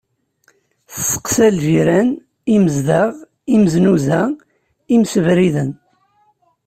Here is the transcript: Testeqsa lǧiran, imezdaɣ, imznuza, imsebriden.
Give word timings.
Testeqsa 0.91 1.47
lǧiran, 1.55 2.09
imezdaɣ, 2.55 3.11
imznuza, 3.55 4.21
imsebriden. 4.95 5.71